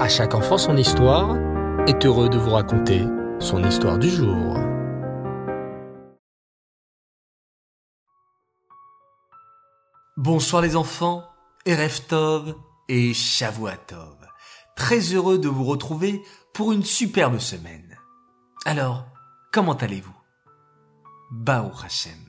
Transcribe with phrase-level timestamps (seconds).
[0.00, 1.36] À chaque enfant son histoire
[1.86, 3.04] est heureux de vous raconter
[3.38, 4.56] son histoire du jour.
[10.16, 11.22] Bonsoir les enfants,
[11.66, 12.54] Erev Tov
[12.88, 14.16] et Shavuatov.
[14.74, 16.22] Très heureux de vous retrouver
[16.54, 17.98] pour une superbe semaine.
[18.64, 19.04] Alors,
[19.52, 20.16] comment allez-vous?
[21.30, 22.24] Bao Hashem.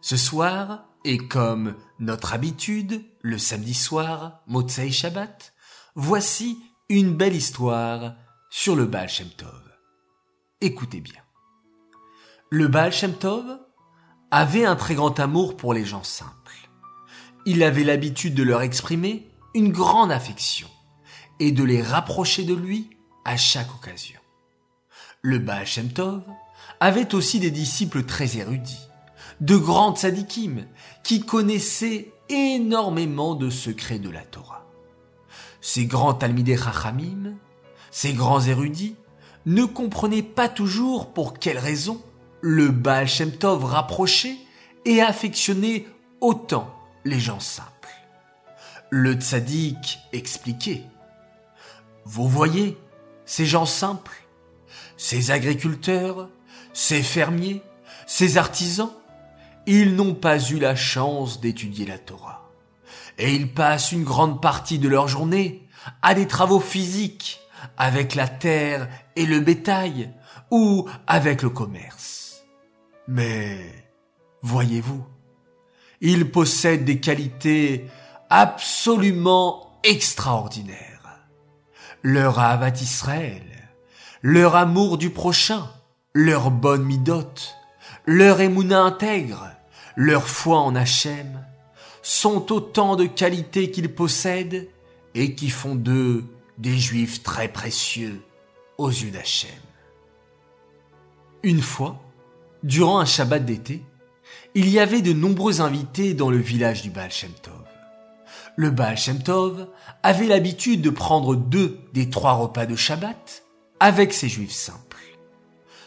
[0.00, 5.52] Ce soir, et comme notre habitude, le samedi soir, Motsei Shabbat,
[5.96, 8.14] voici une belle histoire
[8.48, 9.62] sur le Baal Shem Tov.
[10.60, 11.20] Écoutez bien.
[12.50, 13.44] Le Baal Shem Tov
[14.30, 16.30] avait un très grand amour pour les gens simples.
[17.44, 20.68] Il avait l'habitude de leur exprimer une grande affection
[21.40, 22.90] et de les rapprocher de lui
[23.24, 24.20] à chaque occasion.
[25.22, 26.22] Le Baal Shem Tov
[26.78, 28.86] avait aussi des disciples très érudits,
[29.40, 30.66] de grands tzadikim
[31.02, 34.65] qui connaissaient énormément de secrets de la Torah.
[35.68, 37.34] Ces grands Talmidei Chachamim,
[37.90, 38.94] ces grands érudits,
[39.46, 42.00] ne comprenaient pas toujours pour quelle raison
[42.40, 44.36] le Baal Shem Tov rapprochait
[44.84, 45.88] et affectionnait
[46.20, 46.72] autant
[47.04, 47.88] les gens simples.
[48.90, 50.84] Le tzaddik expliquait.
[52.04, 52.78] Vous voyez,
[53.24, 54.22] ces gens simples,
[54.96, 56.28] ces agriculteurs,
[56.74, 57.60] ces fermiers,
[58.06, 58.92] ces artisans,
[59.66, 62.45] ils n'ont pas eu la chance d'étudier la Torah.
[63.18, 65.66] Et ils passent une grande partie de leur journée
[66.02, 67.40] à des travaux physiques
[67.76, 70.12] avec la terre et le bétail
[70.50, 72.44] ou avec le commerce.
[73.08, 73.86] Mais,
[74.42, 75.04] voyez-vous,
[76.00, 77.86] ils possèdent des qualités
[78.30, 80.82] absolument extraordinaires.
[82.02, 83.42] Leur avat Israël,
[84.22, 85.68] leur amour du prochain,
[86.12, 87.56] leur bonne midote,
[88.06, 89.50] leur émouna intègre,
[89.96, 91.44] leur foi en Hachem,
[92.06, 94.68] sont autant de qualités qu'ils possèdent
[95.16, 96.24] et qui font d'eux
[96.56, 98.22] des juifs très précieux
[98.78, 99.50] aux yeux d'Hachem.
[101.42, 102.00] Une fois,
[102.62, 103.82] durant un Shabbat d'été,
[104.54, 107.64] il y avait de nombreux invités dans le village du Baal Shem Tov.
[108.54, 109.66] Le Baal Shem Tov
[110.04, 113.42] avait l'habitude de prendre deux des trois repas de Shabbat
[113.80, 115.02] avec ses juifs simples.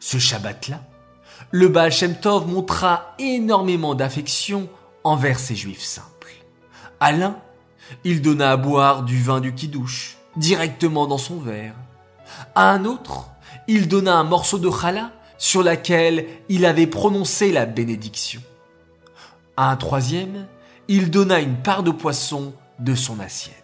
[0.00, 0.82] Ce Shabbat-là,
[1.52, 4.68] le Baal Shem Tov montra énormément d'affection
[5.04, 6.34] envers ses juifs simples.
[7.00, 7.38] À l'un,
[8.04, 11.74] il donna à boire du vin du kidouche directement dans son verre.
[12.54, 13.30] À un autre,
[13.68, 18.42] il donna un morceau de challah sur laquelle il avait prononcé la bénédiction.
[19.56, 20.46] À un troisième,
[20.88, 23.56] il donna une part de poisson de son assiette.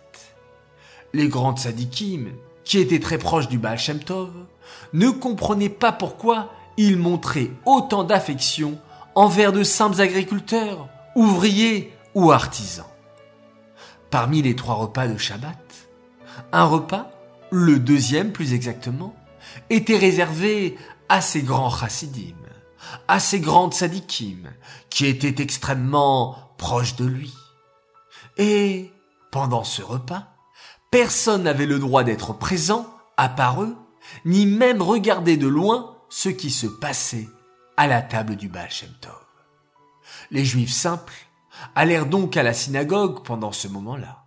[1.13, 2.33] Les grands sadikim,
[2.65, 4.33] qui étaient très proches du Baal Shem Tov,
[4.93, 8.79] ne comprenaient pas pourquoi il montrait autant d'affection
[9.15, 12.87] envers de simples agriculteurs, ouvriers ou artisans.
[14.11, 15.59] Parmi les trois repas de Shabbat,
[16.53, 17.11] un repas,
[17.51, 19.17] le deuxième plus exactement,
[19.71, 20.77] était réservé
[21.09, 22.37] à ces grands chassidim,
[23.09, 24.53] à ces grandes sadikim,
[24.91, 27.35] qui étaient extrêmement proches de lui.
[28.37, 28.93] Et,
[29.33, 30.29] pendant ce repas,
[30.91, 33.77] personne n'avait le droit d'être présent, à part eux,
[34.25, 37.29] ni même regarder de loin ce qui se passait
[37.77, 38.71] à la table du Baal.
[40.31, 41.15] Les juifs simples
[41.75, 44.25] allèrent donc à la synagogue pendant ce moment-là.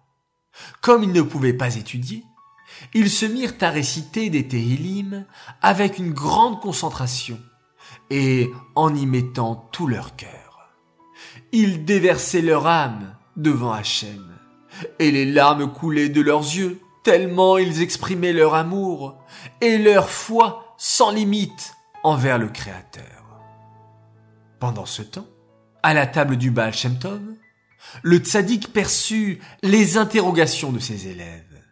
[0.81, 2.23] Comme ils ne pouvaient pas étudier,
[2.93, 5.25] ils se mirent à réciter des Tehillim
[5.61, 7.39] avec une grande concentration
[8.09, 10.73] et en y mettant tout leur cœur.
[11.51, 14.35] Ils déversaient leur âme devant Hachem
[14.99, 19.17] et les larmes coulaient de leurs yeux tellement ils exprimaient leur amour
[19.61, 23.03] et leur foi sans limite envers le Créateur.
[24.59, 25.25] Pendant ce temps,
[25.83, 27.21] à la table du Baal Shem Tov,
[28.03, 31.63] le tzaddik perçut les interrogations de ses élèves,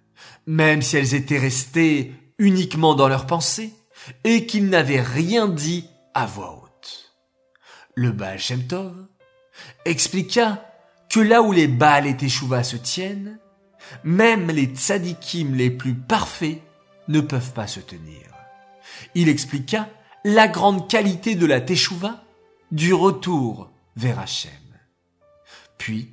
[0.46, 3.74] même si elles étaient restées uniquement dans leurs pensées
[4.24, 7.14] et qu'ils n'avaient rien dit à voix haute.
[7.96, 8.96] Le Baal Shem Tov
[9.86, 10.64] expliqua
[11.10, 13.40] que là où les Baal et Teshuvah se tiennent,
[14.04, 16.62] même les tzadikim les plus parfaits
[17.08, 18.22] ne peuvent pas se tenir.
[19.16, 19.88] Il expliqua
[20.24, 22.24] la grande qualité de la Teshuvah,
[22.72, 24.52] du retour vers Hachem.
[25.78, 26.12] Puis,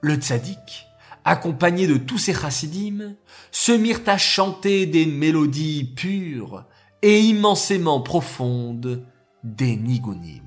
[0.00, 0.86] le tzaddik,
[1.24, 3.16] accompagné de tous ses chassidim,
[3.50, 6.64] se mirent à chanter des mélodies pures
[7.02, 9.04] et immensément profondes
[9.42, 10.42] des nigunim.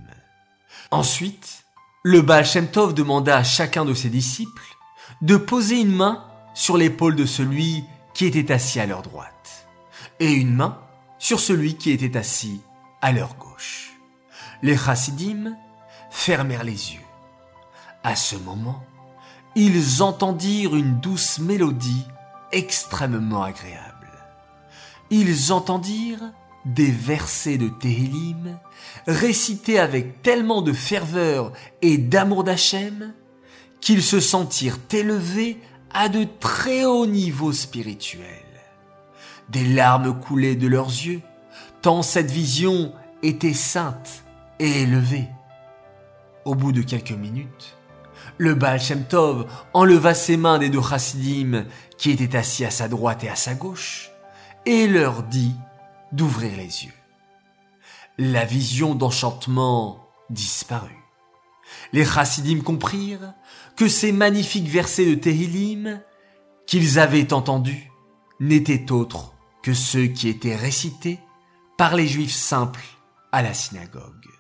[0.92, 1.66] Ensuite,
[2.04, 4.78] le Baal Shem Tov demanda à chacun de ses disciples
[5.22, 7.84] de poser une main sur l'épaule de celui
[8.14, 9.68] qui était assis à leur droite
[10.20, 10.80] et une main
[11.20, 12.62] sur celui qui était assis
[13.02, 13.94] à leur gauche.
[14.62, 15.56] Les chassidim
[16.10, 17.02] fermèrent les yeux.
[18.04, 18.84] À ce moment,
[19.56, 22.06] ils entendirent une douce mélodie
[22.52, 24.08] extrêmement agréable.
[25.10, 26.32] ils entendirent
[26.66, 28.60] des versets de Tehillim
[29.08, 33.14] récités avec tellement de ferveur et d'amour d'Hachem
[33.80, 35.62] qu'ils se sentirent élevés
[35.94, 38.26] à de très hauts niveaux spirituels.
[39.50, 41.22] Des larmes coulaient de leurs yeux,
[41.82, 42.92] tant cette vision
[43.24, 44.24] était sainte
[44.60, 45.30] et élevée.
[46.48, 47.76] Au bout de quelques minutes,
[48.38, 51.66] le Baal Shem Tov enleva ses mains des deux chassidim
[51.98, 54.12] qui étaient assis à sa droite et à sa gauche
[54.66, 55.56] et leur dit
[56.14, 56.94] d'ouvrir les yeux.
[58.18, 61.04] La vision d'enchantement disparut.
[61.92, 63.34] Les chassidim comprirent
[63.76, 66.00] que ces magnifiques versets de Tehillim
[66.66, 67.92] qu'ils avaient entendus
[68.40, 69.34] n'étaient autres
[69.64, 71.20] que ceux qui étaient récités
[71.78, 72.86] par les juifs simples
[73.34, 74.37] à la synagogue.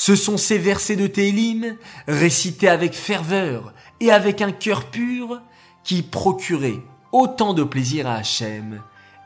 [0.00, 1.76] Ce sont ces versets de Tehillim
[2.08, 5.42] récités avec ferveur et avec un cœur pur
[5.84, 6.80] qui procuraient
[7.12, 8.80] autant de plaisir à Hachem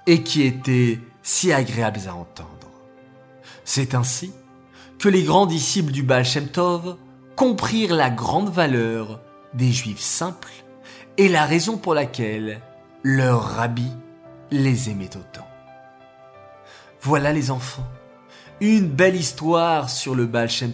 [0.09, 2.73] et qui étaient si agréables à entendre.
[3.65, 4.33] C'est ainsi
[4.99, 6.97] que les grands disciples du Baal Shem Tov
[7.37, 9.21] comprirent la grande valeur
[9.53, 10.65] des Juifs simples
[11.19, 12.61] et la raison pour laquelle
[13.05, 13.93] leur rabbi
[14.51, 15.47] les aimait autant.
[17.01, 17.87] Voilà les enfants,
[18.61, 20.73] une belle histoire sur le Baal Shem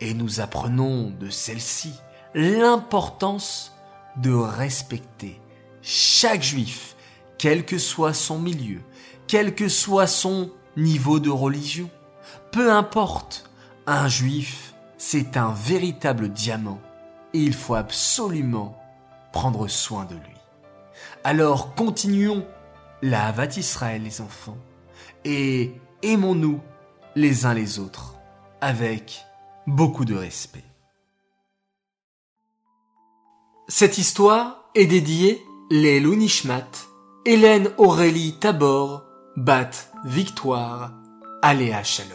[0.00, 1.92] et nous apprenons de celle-ci
[2.34, 3.72] l'importance
[4.16, 5.40] de respecter
[5.82, 6.96] chaque juif,
[7.38, 8.80] quel que soit son milieu,
[9.26, 11.90] quel que soit son niveau de religion.
[12.52, 13.48] Peu importe,
[13.86, 16.80] un juif, c'est un véritable diamant
[17.32, 18.78] et il faut absolument
[19.32, 20.36] prendre soin de lui.
[21.22, 22.46] Alors continuons
[23.02, 24.56] la Havat Israël les enfants
[25.24, 26.60] et aimons-nous
[27.14, 28.14] les uns les autres
[28.60, 29.24] avec
[29.66, 30.64] beaucoup de respect.
[33.68, 36.68] Cette histoire est dédiée Lélu Nishmat,
[37.24, 39.04] Hélène Aurélie Tabor,
[39.36, 39.70] Bat
[40.04, 40.92] Victoire,
[41.42, 42.12] Aléa Shalom.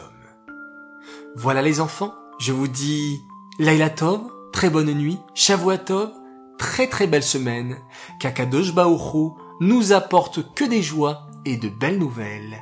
[1.35, 3.19] Voilà les enfants, je vous dis
[3.59, 4.21] Laila Tov,
[4.53, 6.11] très bonne nuit, Shavuatov,
[6.57, 7.77] très très belle semaine,
[8.19, 8.73] Kakadosh
[9.59, 12.61] nous apporte que des joies et de belles nouvelles.